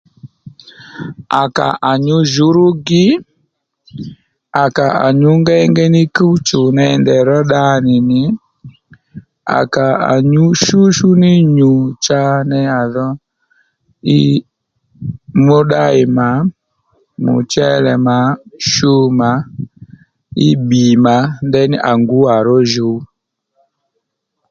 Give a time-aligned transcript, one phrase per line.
[1.39, 3.05] À kà à nyǔ jǔwrúgi
[4.61, 8.21] à kà à nyǔ ngéyngéy ní kúw chù ney ndèy ró dda nì nì
[9.57, 11.71] à kà à nyǔ shúshú ní nyu
[12.05, 13.07] cha ney à dho
[14.03, 14.17] mí
[15.45, 16.29] mǒddáyì mà
[17.23, 18.17] mòchelè mà
[18.71, 21.15] shu mà ddí bbì mà
[21.47, 22.95] ndeyní à ngǔ à ró jǔw